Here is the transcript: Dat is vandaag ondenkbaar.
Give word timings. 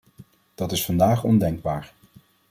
Dat 0.55 0.71
is 0.71 0.85
vandaag 0.85 1.23
ondenkbaar. 1.23 1.93